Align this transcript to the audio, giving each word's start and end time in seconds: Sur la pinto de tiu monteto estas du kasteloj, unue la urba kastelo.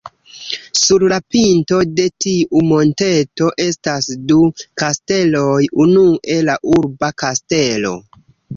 Sur 0.83 1.03
la 1.11 1.19
pinto 1.35 1.81
de 1.99 2.05
tiu 2.25 2.63
monteto 2.71 3.51
estas 3.67 4.09
du 4.33 4.39
kasteloj, 4.83 5.61
unue 5.87 6.41
la 6.51 6.57
urba 6.79 7.15
kastelo. 7.25 7.97